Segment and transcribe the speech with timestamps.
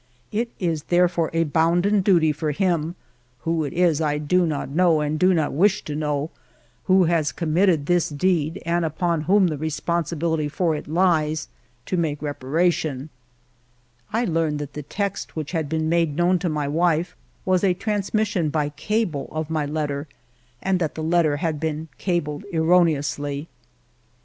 [0.31, 2.95] It is there fore a bounden duty for him—
[3.41, 6.31] who it is I do not know and do not wish to know—
[6.85, 11.49] who has com mitted this deed and upon whom the responsi bility for it lies,
[11.85, 13.11] to make reparation,"
[14.09, 16.15] 286 FIVE YEARS OF MY LIFE I learned that the text which had been made
[16.15, 17.15] known to my wife
[17.45, 20.07] was a transmission by cable of my letter,
[20.63, 23.47] and that the letter had been cabled erroneously.